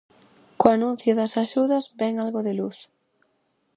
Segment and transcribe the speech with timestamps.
[0.59, 2.77] Co anuncio das axudas ven algo de luz.